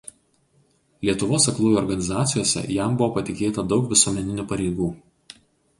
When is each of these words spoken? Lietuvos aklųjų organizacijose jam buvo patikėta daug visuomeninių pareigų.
Lietuvos 1.09 1.45
aklųjų 1.51 1.77
organizacijose 1.83 2.65
jam 2.79 2.99
buvo 3.03 3.11
patikėta 3.19 3.69
daug 3.75 3.87
visuomeninių 3.95 4.49
pareigų. 4.55 4.95